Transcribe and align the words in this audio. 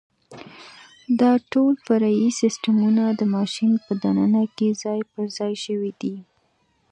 دا 1.19 1.31
ټول 1.51 1.73
فرعي 1.85 2.29
سیسټمونه 2.41 3.03
د 3.19 3.21
ماشین 3.35 3.71
په 3.85 3.91
دننه 4.03 4.43
کې 4.57 4.69
ځای 4.83 4.99
پرځای 5.13 5.53
شوي 5.65 5.91
دي. 6.01 6.15